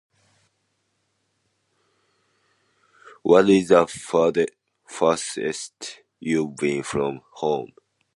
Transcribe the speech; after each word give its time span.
What 3.21 3.47
is 3.51 3.67
the 3.67 3.85
farther- 3.85 4.47
farthest 4.83 6.01
you've 6.19 6.55
been 6.55 6.81
from 6.81 7.21
home? 7.33 7.73